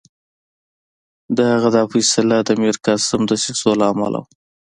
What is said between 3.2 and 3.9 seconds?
دسیسو له